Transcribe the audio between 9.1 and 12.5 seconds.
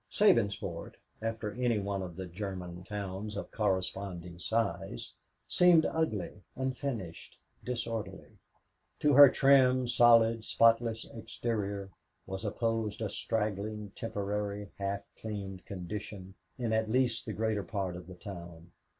their trim, solid, spotless exterior was